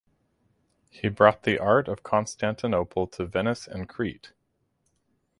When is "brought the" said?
1.09-1.59